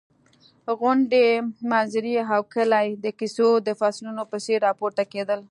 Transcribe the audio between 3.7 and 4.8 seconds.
فصلونو په څېر